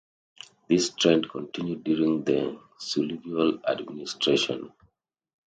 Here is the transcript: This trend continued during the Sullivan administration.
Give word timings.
This 0.67 0.89
trend 0.89 1.29
continued 1.29 1.83
during 1.83 2.23
the 2.23 2.59
Sullivan 2.79 3.61
administration. 3.67 4.71